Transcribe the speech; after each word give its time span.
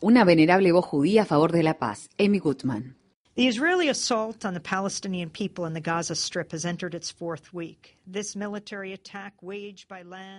Una 0.00 0.24
venerable 0.24 0.72
voz 0.72 0.86
judía 0.86 1.22
a 1.22 1.26
favor 1.26 1.52
de 1.52 1.62
la 1.62 1.78
paz, 1.78 2.08
Amy 2.18 2.38
Gutman. 2.38 3.01
The 3.34 3.48
Israeli 3.48 3.88
assault 3.88 4.44
on 4.44 4.52
the 4.52 4.60
Palestinian 4.60 5.30
people 5.30 5.64
in 5.64 5.72
the 5.72 5.80
Gaza 5.80 6.14
Strip 6.14 6.52
has 6.52 6.66
entered 6.66 6.94
its 6.94 7.10
fourth 7.10 7.54
week. 7.54 7.96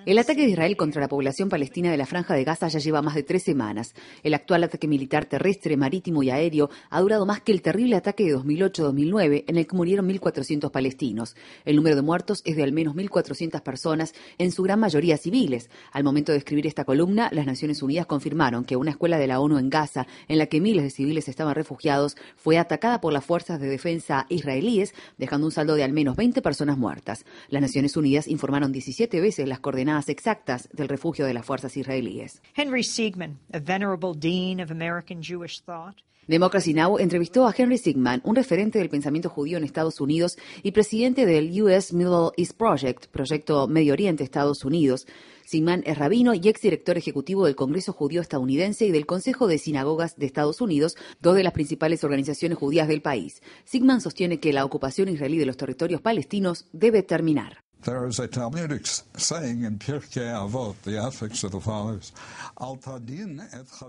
El 0.05 0.17
ataque 0.17 0.41
de 0.41 0.49
Israel 0.49 0.75
contra 0.75 1.01
la 1.01 1.07
población 1.07 1.47
palestina 1.47 1.89
de 1.89 1.97
la 1.97 2.05
Franja 2.05 2.33
de 2.33 2.43
Gaza 2.43 2.67
ya 2.67 2.79
lleva 2.79 3.01
más 3.01 3.15
de 3.15 3.23
tres 3.23 3.43
semanas. 3.43 3.95
El 4.21 4.33
actual 4.33 4.65
ataque 4.65 4.87
militar 4.87 5.25
terrestre, 5.25 5.77
marítimo 5.77 6.21
y 6.23 6.29
aéreo 6.29 6.69
ha 6.89 6.99
durado 6.99 7.25
más 7.25 7.41
que 7.41 7.53
el 7.53 7.61
terrible 7.61 7.95
ataque 7.95 8.25
de 8.25 8.35
2008-2009 8.37 9.45
en 9.47 9.57
el 9.57 9.65
que 9.65 9.75
murieron 9.77 10.09
1.400 10.09 10.71
palestinos. 10.71 11.37
El 11.63 11.77
número 11.77 11.95
de 11.95 12.01
muertos 12.01 12.41
es 12.43 12.57
de 12.57 12.63
al 12.63 12.73
menos 12.73 12.95
1.400 12.95 13.61
personas, 13.63 14.13
en 14.37 14.51
su 14.51 14.61
gran 14.61 14.81
mayoría 14.81 15.17
civiles. 15.17 15.69
Al 15.93 16.03
momento 16.03 16.33
de 16.33 16.39
escribir 16.39 16.67
esta 16.67 16.83
columna, 16.83 17.29
las 17.31 17.45
Naciones 17.45 17.81
Unidas 17.81 18.07
confirmaron 18.07 18.65
que 18.65 18.75
una 18.75 18.91
escuela 18.91 19.17
de 19.17 19.27
la 19.27 19.39
ONU 19.39 19.57
en 19.57 19.69
Gaza, 19.69 20.05
en 20.27 20.37
la 20.37 20.47
que 20.47 20.59
miles 20.59 20.83
de 20.83 20.89
civiles 20.89 21.29
estaban 21.29 21.55
refugiados, 21.55 22.17
fue 22.35 22.57
atacada 22.57 22.82
por 22.83 23.13
las 23.13 23.23
fuerzas 23.23 23.61
de 23.61 23.67
defensa 23.67 24.25
israelíes, 24.27 24.93
dejando 25.17 25.47
un 25.47 25.51
saldo 25.51 25.75
de 25.75 25.83
al 25.83 25.93
menos 25.93 26.17
20 26.17 26.41
personas 26.41 26.77
muertas. 26.77 27.25
Las 27.47 27.61
Naciones 27.61 27.95
Unidas 27.95 28.27
informaron 28.27 28.73
17 28.73 29.21
veces 29.21 29.47
las 29.47 29.61
coordenadas 29.61 30.09
exactas 30.09 30.67
del 30.73 30.89
refugio 30.89 31.25
de 31.25 31.33
las 31.33 31.45
fuerzas 31.45 31.77
israelíes. 31.77 32.41
Henry 32.55 32.83
Siegman, 32.83 33.39
a 33.53 33.59
venerable 33.59 34.13
dean 34.15 34.59
of 34.59 34.69
American 34.69 35.21
Jewish 35.23 35.61
thought, 35.61 35.95
Democracy 36.27 36.73
Now! 36.73 36.99
entrevistó 36.99 37.45
a 37.45 37.53
Henry 37.57 37.77
Sigman, 37.77 38.21
un 38.23 38.35
referente 38.35 38.79
del 38.79 38.89
pensamiento 38.89 39.29
judío 39.29 39.57
en 39.57 39.65
Estados 39.65 39.99
Unidos 39.99 40.37
y 40.61 40.71
presidente 40.71 41.25
del 41.25 41.61
US 41.61 41.93
Middle 41.93 42.31
East 42.37 42.57
Project, 42.57 43.07
proyecto 43.07 43.67
Medio 43.67 43.91
Oriente 43.91 44.23
Estados 44.23 44.63
Unidos. 44.63 45.05
Sigman 45.45 45.83
es 45.85 45.97
rabino 45.97 46.33
y 46.33 46.47
exdirector 46.47 46.97
ejecutivo 46.97 47.45
del 47.45 47.55
Congreso 47.55 47.93
Judío 47.93 48.21
Estadounidense 48.21 48.85
y 48.85 48.91
del 48.91 49.05
Consejo 49.05 49.47
de 49.47 49.57
Sinagogas 49.57 50.15
de 50.17 50.25
Estados 50.25 50.61
Unidos, 50.61 50.95
dos 51.21 51.35
de 51.35 51.43
las 51.43 51.53
principales 51.53 52.03
organizaciones 52.03 52.57
judías 52.57 52.87
del 52.87 53.01
país. 53.01 53.41
Sigman 53.65 54.01
sostiene 54.01 54.39
que 54.39 54.53
la 54.53 54.65
ocupación 54.65 55.09
israelí 55.09 55.37
de 55.37 55.45
los 55.45 55.57
territorios 55.57 56.01
palestinos 56.01 56.65
debe 56.71 57.03
terminar. 57.03 57.63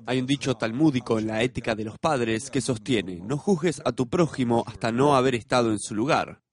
Hay 0.07 0.19
un 0.19 0.27
dicho 0.27 0.55
talmúdico 0.55 1.19
en 1.19 1.27
la 1.29 1.43
ética 1.43 1.75
de 1.77 1.85
los 1.85 1.99
padres 1.99 2.51
que 2.51 2.61
sostiene, 2.61 3.21
no 3.21 3.39
juzgues 3.39 3.81
a 3.85 3.93
tu 3.93 4.09
prójimo 4.09 4.65
hasta 4.67 4.91
no 4.91 5.15
haber 5.15 5.37
estado 5.37 5.71
en 5.71 5.79
su 5.79 5.95
lugar. 5.95 6.44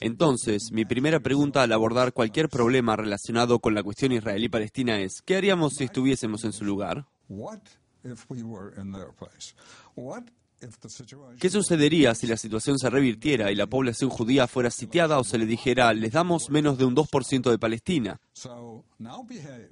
Entonces, 0.00 0.72
mi 0.72 0.86
primera 0.86 1.20
pregunta 1.20 1.62
al 1.62 1.72
abordar 1.72 2.12
cualquier 2.12 2.48
problema 2.48 2.96
relacionado 2.96 3.58
con 3.58 3.74
la 3.74 3.82
cuestión 3.82 4.12
israelí-palestina 4.12 5.00
es, 5.00 5.20
¿qué 5.24 5.36
haríamos 5.36 5.74
si 5.74 5.84
estuviésemos 5.84 6.44
en 6.44 6.52
su 6.52 6.64
lugar? 6.64 7.06
¿Qué 11.38 11.48
sucedería 11.48 12.14
si 12.14 12.26
la 12.26 12.36
situación 12.36 12.78
se 12.78 12.90
revirtiera 12.90 13.50
y 13.50 13.54
la 13.54 13.66
población 13.66 14.10
judía 14.10 14.46
fuera 14.46 14.70
sitiada 14.70 15.18
o 15.18 15.24
se 15.24 15.38
le 15.38 15.46
dijera, 15.46 15.92
les 15.94 16.12
damos 16.12 16.50
menos 16.50 16.76
de 16.76 16.84
un 16.84 16.94
2% 16.94 17.50
de 17.50 17.58
Palestina? 17.58 18.20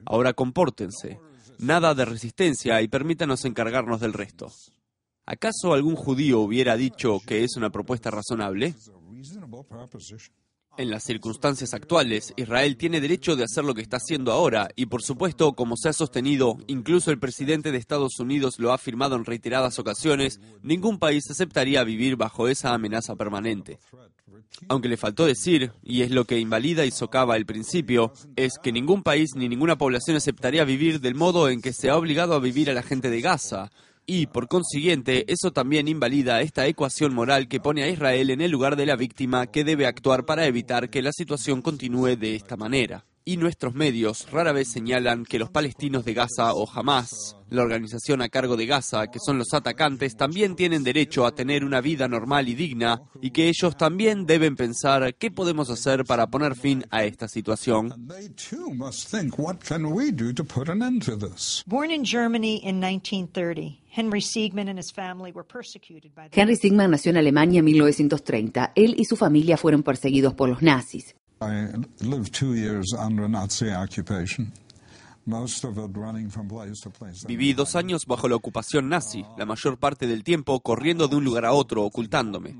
Ahora 0.07 0.33
compórtense, 0.33 1.21
nada 1.59 1.95
de 1.95 2.05
resistencia 2.05 2.81
y 2.81 2.89
permítanos 2.89 3.45
encargarnos 3.45 4.01
del 4.01 4.15
resto. 4.15 4.51
¿Acaso 5.27 5.75
algún 5.75 5.95
judío 5.95 6.41
hubiera 6.41 6.75
dicho 6.77 7.21
que 7.27 7.45
es 7.45 7.57
una 7.57 7.69
propuesta 7.69 8.11
razonable? 8.11 8.75
En 10.79 10.91
las 10.91 11.03
circunstancias 11.03 11.75
actuales, 11.75 12.33
Israel 12.37 12.77
tiene 12.77 13.01
derecho 13.01 13.35
de 13.35 13.43
hacer 13.43 13.65
lo 13.65 13.75
que 13.75 13.83
está 13.83 13.97
haciendo 13.97 14.31
ahora 14.31 14.69
y, 14.77 14.87
por 14.87 15.03
supuesto, 15.03 15.55
como 15.55 15.77
se 15.77 15.89
ha 15.89 15.93
sostenido, 15.93 16.57
incluso 16.69 17.11
el 17.11 17.19
presidente 17.19 17.73
de 17.73 17.79
Estados 17.79 18.21
Unidos 18.21 18.61
lo 18.61 18.71
ha 18.71 18.77
afirmado 18.77 19.17
en 19.17 19.25
reiteradas 19.25 19.81
ocasiones, 19.81 20.39
ningún 20.63 21.01
país 21.01 21.29
aceptaría 21.31 21.83
vivir 21.83 22.15
bajo 22.15 22.47
esa 22.47 22.75
amenaza 22.75 23.17
permanente. 23.17 23.81
Aunque 24.69 24.89
le 24.89 24.97
faltó 24.97 25.27
decir, 25.27 25.73
y 25.83 26.03
es 26.03 26.13
lo 26.13 26.25
que 26.25 26.39
invalida 26.39 26.85
y 26.85 26.93
socava 26.93 27.37
el 27.37 27.45
principio, 27.45 28.13
es 28.37 28.59
que 28.63 28.71
ningún 28.71 29.03
país 29.03 29.31
ni 29.35 29.49
ninguna 29.49 29.79
población 29.79 30.17
aceptaría 30.17 30.65
vivir 30.65 31.01
del 31.01 31.17
modo 31.17 31.49
en 31.49 31.61
que 31.61 31.73
se 31.73 31.91
ha 31.91 31.97
obligado 31.97 32.35
a 32.35 32.41
vivir 32.41 32.71
a 32.71 32.75
la 32.75 32.83
gente 32.85 33.11
de 33.11 33.21
Gaza, 33.21 33.73
y, 34.11 34.27
por 34.27 34.49
consiguiente, 34.49 35.31
eso 35.31 35.53
también 35.53 35.87
invalida 35.87 36.41
esta 36.41 36.67
ecuación 36.67 37.15
moral 37.15 37.47
que 37.47 37.61
pone 37.61 37.83
a 37.83 37.89
Israel 37.89 38.31
en 38.31 38.41
el 38.41 38.51
lugar 38.51 38.75
de 38.75 38.87
la 38.87 38.97
víctima 38.97 39.49
que 39.49 39.65
debe 39.65 39.87
actuar 39.87 40.25
para 40.25 40.47
evitar 40.47 40.89
que 40.89 41.03
la 41.03 41.13
situación 41.13 41.61
continúe 41.61 42.17
de 42.17 42.35
esta 42.35 42.57
manera 42.57 43.05
y 43.29 43.37
nuestros 43.37 43.75
medios 43.75 44.27
rara 44.33 44.53
vez 44.53 44.69
señalan 44.69 45.27
que 45.27 45.39
los 45.39 45.51
palestinos 45.51 46.07
de 46.07 46.15
Gaza 46.15 46.55
o 46.55 46.67
Hamas, 46.67 47.37
la 47.51 47.61
organización 47.61 48.23
a 48.23 48.31
cargo 48.31 48.57
de 48.57 48.65
Gaza, 48.65 49.09
que 49.09 49.19
son 49.19 49.37
los 49.37 49.53
atacantes, 49.53 50.17
también 50.17 50.57
tienen 50.57 50.83
derecho 50.83 51.27
a 51.27 51.35
tener 51.35 51.63
una 51.63 51.83
vida 51.83 52.09
normal 52.09 52.49
y 52.49 52.55
digna 52.55 53.03
y 53.21 53.33
que 53.33 53.51
ellos 53.51 53.77
también 53.77 54.25
deben 54.25 54.57
pensar 54.57 55.15
qué 55.17 55.31
podemos 55.31 55.69
hacer 55.69 56.05
para 56.07 56.29
poner 56.29 56.55
fin 56.55 56.87
a 56.89 57.05
esta 57.05 57.29
situación. 57.29 58.09
Henry 66.33 66.57
Sigman 66.57 66.91
nació 66.91 67.11
en 67.11 67.19
Alemania 67.19 67.59
en 67.59 67.65
1930. 67.67 68.73
Él 68.75 68.95
y 68.97 69.05
su 69.05 69.17
familia 69.17 69.59
fueron 69.59 69.83
perseguidos 69.83 70.33
por 70.33 70.49
los 70.49 70.63
nazis. 70.63 71.15
Viví 77.27 77.53
dos 77.53 77.77
años 77.77 78.07
bajo 78.07 78.29
la 78.29 78.37
ocupación 78.37 78.89
nazi, 78.89 79.27
la 79.37 79.45
mayor 79.45 79.77
parte 79.79 80.07
del 80.07 80.25
tiempo 80.25 80.59
corriendo 80.61 81.07
de 81.07 81.17
un 81.17 81.25
lugar 81.25 81.45
a 81.45 81.53
otro, 81.53 81.85
ocultándome. 81.85 82.57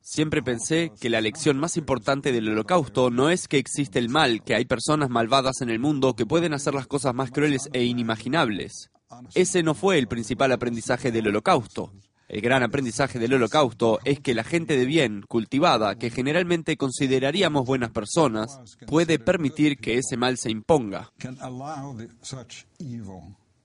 Siempre 0.00 0.42
pensé 0.42 0.90
que 0.98 1.10
la 1.10 1.20
lección 1.20 1.58
más 1.58 1.76
importante 1.76 2.32
del 2.32 2.48
holocausto 2.48 3.10
no 3.10 3.28
es 3.28 3.46
que 3.46 3.58
existe 3.58 3.98
el 3.98 4.08
mal, 4.08 4.42
que 4.42 4.54
hay 4.54 4.64
personas 4.64 5.10
malvadas 5.10 5.60
en 5.60 5.68
el 5.68 5.80
mundo 5.80 6.16
que 6.16 6.24
pueden 6.24 6.54
hacer 6.54 6.72
las 6.72 6.86
cosas 6.86 7.14
más 7.14 7.30
crueles 7.30 7.68
e 7.74 7.84
inimaginables. 7.84 8.90
Ese 9.34 9.62
no 9.62 9.74
fue 9.74 9.98
el 9.98 10.08
principal 10.08 10.52
aprendizaje 10.52 11.12
del 11.12 11.28
holocausto. 11.28 11.92
El 12.28 12.42
gran 12.42 12.62
aprendizaje 12.62 13.18
del 13.18 13.32
holocausto 13.32 14.00
es 14.04 14.20
que 14.20 14.34
la 14.34 14.44
gente 14.44 14.76
de 14.76 14.84
bien, 14.84 15.22
cultivada, 15.26 15.96
que 15.96 16.10
generalmente 16.10 16.76
consideraríamos 16.76 17.64
buenas 17.64 17.90
personas, 17.90 18.60
puede 18.86 19.18
permitir 19.18 19.78
que 19.78 19.96
ese 19.96 20.18
mal 20.18 20.36
se 20.36 20.50
imponga. 20.50 21.10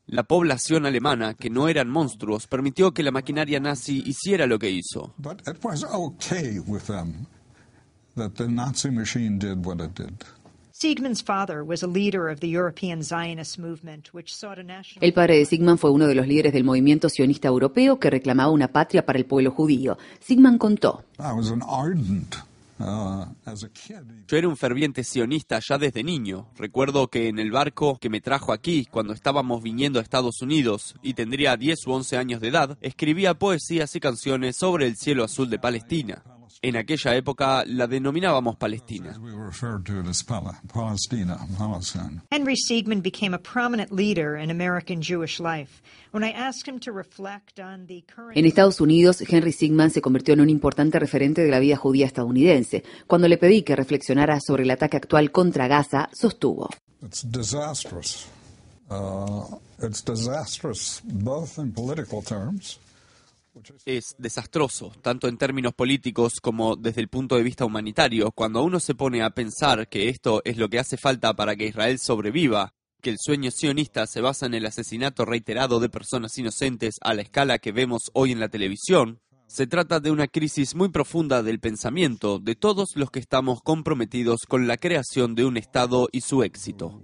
La 0.06 0.24
población 0.24 0.86
alemana, 0.86 1.34
que 1.34 1.50
no 1.50 1.68
eran 1.68 1.90
monstruos, 1.90 2.48
permitió 2.48 2.94
que 2.94 3.04
la 3.04 3.12
maquinaria 3.12 3.60
nazi 3.60 4.02
hiciera 4.06 4.48
lo 4.48 4.60
que 4.60 4.70
hizo. 4.70 5.14
El 15.00 15.14
padre 15.14 15.38
de 15.38 15.46
Sigmund 15.46 15.80
fue 15.80 15.92
uno 15.92 16.08
de 16.08 16.16
los 16.16 16.28
líderes 16.28 16.52
del 16.52 16.66
movimiento 16.66 17.08
sionista 17.08 17.48
europeo 17.48 18.00
que 18.00 18.10
reclamaba 18.10 18.52
una 18.52 18.68
patria 18.68 19.06
para 19.06 19.18
el 19.18 19.26
pueblo 19.26 19.52
judío. 19.52 19.98
Sigmund 20.20 20.58
contó. 20.58 21.06
Uh, 22.80 23.26
Yo 24.28 24.38
era 24.38 24.48
un 24.50 24.58
ferviente 24.58 25.06
sionista 25.06 25.60
ya 25.66 25.78
desde 25.78 26.04
niño. 26.04 26.48
Recuerdo 26.58 27.08
que 27.08 27.30
en 27.30 27.40
el 27.40 27.52
barco 27.52 27.98
que 27.98 28.10
me 28.10 28.20
trajo 28.20 28.52
aquí, 28.52 28.86
cuando 28.92 29.14
estábamos 29.14 29.64
viniendo 29.64 30.00
a 30.00 30.02
Estados 30.02 30.42
Unidos 30.42 30.96
y 31.02 31.14
tendría 31.14 31.56
10 31.56 31.88
u 31.88 31.92
11 31.94 32.18
años 32.18 32.42
de 32.42 32.50
edad, 32.50 32.78
escribía 32.82 33.36
poesías 33.36 33.96
y 33.96 34.02
canciones 34.02 34.58
sobre 34.58 34.88
el 34.88 34.98
cielo 34.98 35.24
azul 35.24 35.50
de 35.50 35.60
Palestina. 35.60 36.24
En 36.66 36.78
aquella 36.78 37.14
época 37.14 37.66
la 37.68 37.88
denominábamos 37.88 38.56
Palestina. 38.56 39.14
Henry 42.32 42.56
Siegman 42.56 43.02
became 43.02 43.34
a 43.34 43.38
prominent 43.38 43.92
leader 43.92 44.38
in 44.38 44.50
American 44.50 45.02
Jewish 45.02 45.42
life. 45.42 45.84
En 48.34 48.46
Estados 48.46 48.80
Unidos, 48.80 49.24
Henry 49.28 49.52
Sigman 49.52 49.92
se 49.92 50.02
convirtió 50.02 50.36
en 50.36 50.40
un 50.40 50.50
importante 50.50 51.00
referente 51.00 51.42
de 51.42 51.52
la 51.52 51.60
vida 51.60 51.76
judía 51.76 52.06
estadounidense. 52.06 52.86
Cuando 53.08 53.28
le 53.28 53.38
pedí 53.38 53.64
que 53.64 53.76
reflexionara 53.76 54.40
sobre 54.40 54.64
el 54.64 54.72
ataque 54.72 54.96
actual 54.96 55.32
contra 55.34 55.68
Gaza, 55.68 56.10
sostuvo. 56.14 56.70
It's 57.02 57.30
disastrous. 57.30 58.28
Uh, 58.90 59.58
it's 59.82 60.02
disastrous 60.02 61.02
both 61.04 61.58
in 61.58 61.74
political 61.74 62.24
terms 62.24 62.80
es 63.86 64.16
desastroso, 64.18 64.92
tanto 65.02 65.28
en 65.28 65.38
términos 65.38 65.74
políticos 65.74 66.40
como 66.42 66.76
desde 66.76 67.02
el 67.02 67.08
punto 67.08 67.36
de 67.36 67.44
vista 67.44 67.66
humanitario, 67.66 68.32
cuando 68.32 68.64
uno 68.64 68.80
se 68.80 68.96
pone 68.96 69.22
a 69.22 69.30
pensar 69.30 69.88
que 69.88 70.10
esto 70.10 70.42
es 70.46 70.58
lo 70.58 70.70
que 70.70 70.80
hace 70.80 70.98
falta 70.98 71.36
para 71.36 71.56
que 71.56 71.68
Israel 71.68 72.00
sobreviva, 72.00 72.74
que 73.02 73.10
el 73.10 73.18
sueño 73.20 73.52
sionista 73.52 74.08
se 74.08 74.22
basa 74.22 74.46
en 74.46 74.54
el 74.54 74.66
asesinato 74.66 75.26
reiterado 75.26 75.80
de 75.80 75.90
personas 75.90 76.38
inocentes 76.38 76.96
a 77.02 77.14
la 77.14 77.22
escala 77.22 77.60
que 77.60 77.72
vemos 77.72 78.10
hoy 78.14 78.32
en 78.32 78.40
la 78.40 78.50
televisión, 78.50 79.20
Se 79.46 79.68
trata 79.68 80.00
de 80.00 80.10
una 80.10 80.28
crisis 80.28 80.74
muy 80.74 80.90
profunda 80.90 81.44
del 81.44 81.60
pensamiento 81.60 82.40
de 82.40 82.56
todos 82.56 82.96
los 82.96 83.12
que 83.12 83.20
estamos 83.20 83.62
comprometidos 83.62 84.48
con 84.48 84.66
la 84.66 84.78
creación 84.78 85.36
de 85.36 85.46
un 85.46 85.58
Estado 85.58 86.08
y 86.12 86.22
su 86.22 86.42
éxito. 86.42 87.00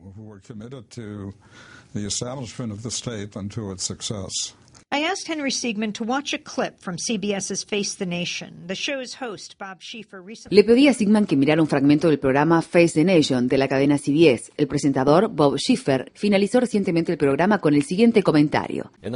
I 4.91 5.03
asked 5.03 5.27
Henry 5.27 5.51
Siegman 5.51 5.93
to 5.93 6.03
watch 6.03 6.33
a 6.33 6.39
clip 6.39 6.79
from 6.79 6.97
CBS's 6.97 7.63
Face 7.63 7.95
the 7.95 8.07
Nation. 8.07 8.65
The 8.65 8.73
show's 8.73 9.21
host, 9.21 9.55
Bob 9.59 9.81
Schieffer, 9.81 10.19
recently... 10.19 10.55
Le 10.55 10.63
pedí 10.63 10.87
a 10.87 10.95
Sigman 10.95 11.27
que 11.27 11.37
mirara 11.37 11.61
un 11.61 11.67
fragmento 11.67 12.07
del 12.07 12.17
programa 12.17 12.63
Face 12.63 12.93
the 12.95 13.03
Nation 13.03 13.47
de 13.47 13.59
la 13.59 13.67
cadena 13.67 13.99
CBS. 13.99 14.51
El 14.57 14.67
presentador, 14.67 15.29
Bob 15.29 15.59
Schiffer, 15.59 16.11
finalizó 16.15 16.59
recientemente 16.59 17.11
el 17.11 17.19
programa 17.19 17.59
con 17.59 17.75
el 17.75 17.83
siguiente 17.83 18.23
comentario. 18.23 18.91
En 19.03 19.11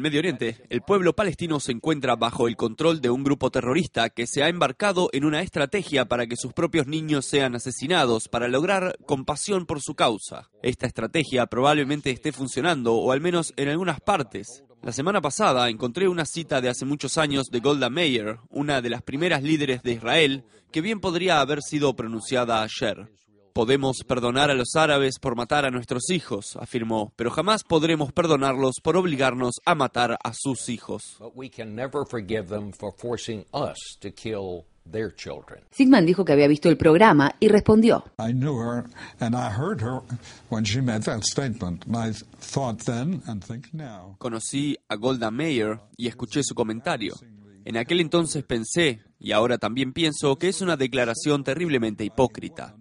Medio 0.00 0.18
Oriente, 0.20 0.56
el 0.70 0.82
pueblo 0.82 1.16
palestino 1.16 1.58
se 1.58 1.72
encuentra 1.72 2.14
bajo 2.14 2.46
el 2.46 2.54
control 2.54 3.00
de 3.00 3.10
un 3.10 3.24
grupo 3.24 3.50
terrorista 3.50 4.10
que 4.10 4.28
se 4.28 4.44
ha 4.44 4.48
embarcado 4.48 5.10
en 5.12 5.24
una 5.24 5.42
estrategia 5.42 6.04
para 6.04 6.28
que 6.28 6.36
sus 6.36 6.52
propios 6.52 6.86
niños 6.86 7.26
sean 7.26 7.56
asesinados 7.56 8.28
para 8.28 8.46
lograr 8.46 8.96
compasión 9.06 9.66
por 9.66 9.80
su 9.82 9.96
causa. 9.96 10.50
Esta 10.62 10.83
estrategia 10.86 11.46
probablemente 11.46 12.10
esté 12.10 12.32
funcionando, 12.32 12.94
o 12.94 13.12
al 13.12 13.20
menos 13.20 13.52
en 13.56 13.68
algunas 13.68 14.00
partes. 14.00 14.62
La 14.82 14.92
semana 14.92 15.20
pasada 15.20 15.70
encontré 15.70 16.08
una 16.08 16.26
cita 16.26 16.60
de 16.60 16.68
hace 16.68 16.84
muchos 16.84 17.16
años 17.16 17.46
de 17.50 17.60
Golda 17.60 17.88
Meir, 17.88 18.38
una 18.50 18.82
de 18.82 18.90
las 18.90 19.02
primeras 19.02 19.42
líderes 19.42 19.82
de 19.82 19.92
Israel, 19.92 20.44
que 20.70 20.80
bien 20.80 21.00
podría 21.00 21.40
haber 21.40 21.62
sido 21.62 21.94
pronunciada 21.94 22.62
ayer. 22.62 23.08
Podemos 23.54 23.98
perdonar 24.06 24.50
a 24.50 24.54
los 24.54 24.74
árabes 24.74 25.20
por 25.20 25.36
matar 25.36 25.64
a 25.64 25.70
nuestros 25.70 26.10
hijos, 26.10 26.56
afirmó, 26.56 27.12
pero 27.14 27.30
jamás 27.30 27.62
podremos 27.62 28.12
perdonarlos 28.12 28.74
por 28.82 28.96
obligarnos 28.96 29.54
a 29.64 29.76
matar 29.76 30.18
a 30.22 30.32
sus 30.34 30.68
hijos. 30.68 31.16
Sigman 35.70 36.06
dijo 36.06 36.24
que 36.24 36.32
había 36.32 36.46
visto 36.46 36.68
el 36.68 36.76
programa 36.76 37.34
y 37.40 37.48
respondió. 37.48 38.04
Conocí 44.18 44.76
a 44.88 44.96
Golda 44.96 45.30
Meir 45.30 45.80
y 45.96 46.08
escuché 46.08 46.42
su 46.42 46.54
comentario. 46.54 47.14
En 47.64 47.76
aquel 47.78 48.00
entonces 48.00 48.44
pensé, 48.44 49.02
y 49.18 49.32
ahora 49.32 49.56
también 49.58 49.92
pienso, 49.92 50.36
que 50.36 50.48
es 50.48 50.60
una 50.60 50.76
declaración 50.76 51.44
terriblemente 51.44 52.04
hipócrita. 52.04 52.76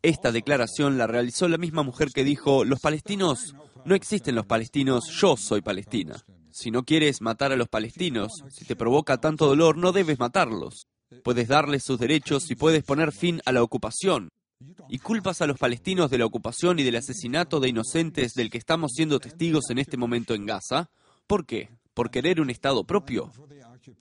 Esta 0.00 0.30
declaración 0.30 0.96
la 0.96 1.08
realizó 1.08 1.48
la 1.48 1.58
misma 1.58 1.82
mujer 1.82 2.10
que 2.14 2.22
dijo, 2.22 2.64
los 2.64 2.80
palestinos, 2.80 3.56
no 3.84 3.96
existen 3.96 4.36
los 4.36 4.46
palestinos, 4.46 5.08
yo 5.08 5.36
soy 5.36 5.60
palestina. 5.60 6.24
Si 6.50 6.70
no 6.72 6.84
quieres 6.84 7.20
matar 7.20 7.52
a 7.52 7.56
los 7.56 7.68
palestinos, 7.68 8.42
si 8.48 8.64
te 8.64 8.74
provoca 8.74 9.18
tanto 9.18 9.46
dolor, 9.46 9.76
no 9.76 9.92
debes 9.92 10.18
matarlos. 10.18 10.87
Puedes 11.22 11.48
darles 11.48 11.84
sus 11.84 11.98
derechos 11.98 12.50
y 12.50 12.54
puedes 12.54 12.82
poner 12.84 13.12
fin 13.12 13.40
a 13.44 13.52
la 13.52 13.62
ocupación. 13.62 14.28
Y 14.88 14.98
culpas 14.98 15.40
a 15.40 15.46
los 15.46 15.58
palestinos 15.58 16.10
de 16.10 16.18
la 16.18 16.26
ocupación 16.26 16.78
y 16.78 16.82
del 16.82 16.96
asesinato 16.96 17.60
de 17.60 17.68
inocentes 17.68 18.32
del 18.34 18.50
que 18.50 18.58
estamos 18.58 18.92
siendo 18.94 19.20
testigos 19.20 19.70
en 19.70 19.78
este 19.78 19.96
momento 19.96 20.34
en 20.34 20.46
Gaza. 20.46 20.90
¿Por 21.26 21.46
qué? 21.46 21.70
¿Por 21.94 22.10
querer 22.10 22.40
un 22.40 22.50
Estado 22.50 22.84
propio? 22.84 23.30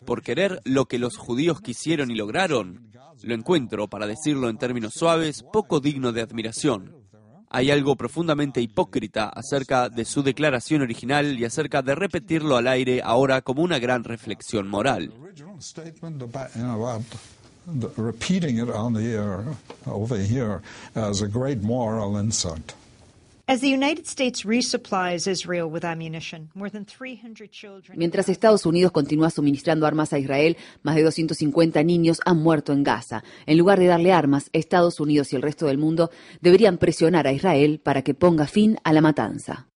¿Por 0.06 0.22
querer 0.22 0.62
lo 0.66 0.86
que 0.86 1.00
los 1.00 1.18
judíos 1.18 1.62
quisieron 1.62 2.12
y 2.12 2.16
lograron? 2.16 2.92
Lo 3.24 3.34
encuentro, 3.34 3.88
para 3.88 4.08
decirlo 4.08 4.50
en 4.50 4.58
términos 4.58 4.94
suaves, 4.94 5.44
poco 5.52 5.80
digno 5.80 6.12
de 6.12 6.22
admiración. 6.22 6.97
Hay 7.50 7.72
algo 7.72 7.96
profundamente 7.96 8.62
hipócrita 8.62 9.30
acerca 9.30 9.90
de 9.90 10.04
su 10.04 10.22
declaración 10.22 10.82
original 10.82 11.40
y 11.40 11.46
acerca 11.46 11.82
de 11.82 11.96
repetirlo 11.96 12.58
al 12.58 12.68
aire 12.68 13.02
ahora 13.04 13.42
como 13.42 13.62
una 13.62 13.80
gran 13.80 14.04
reflexión 14.04 14.68
moral. 14.68 15.14
Mientras 27.96 28.28
Estados 28.28 28.66
Unidos 28.66 28.92
continúa 28.92 29.30
suministrando 29.30 29.88
armas 29.88 30.12
a 30.12 30.20
Israel, 30.20 30.58
más 30.84 30.96
de 30.96 31.04
250 31.04 31.82
niños 31.84 32.20
han 32.26 32.40
muerto 32.40 32.74
en 32.74 32.84
Gaza. 32.84 33.24
En 33.46 33.58
lugar 33.58 33.80
de 33.80 33.86
darle 33.86 34.12
armas, 34.12 34.50
Estados 34.52 35.00
Unidos 35.00 35.32
y 35.32 35.38
el 35.38 35.44
resto 35.44 35.68
del 35.68 35.78
mundo 35.78 36.12
deberían 36.42 36.78
presionar 36.78 37.26
a 37.26 37.32
Israel 37.32 37.80
para 37.82 38.02
que 38.02 38.14
ponga 38.14 38.48
fin 38.48 38.80
a 38.84 38.92
la 38.92 39.00
matanza. 39.00 39.70